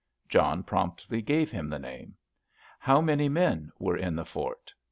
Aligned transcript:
John 0.27 0.63
promptly 0.63 1.21
gave 1.21 1.51
him 1.51 1.69
the 1.69 1.77
name. 1.77 2.15
"How 2.79 3.01
many 3.01 3.29
men 3.29 3.71
were 3.77 3.97
in 3.97 4.15
the 4.15 4.25
fort?" 4.25 4.73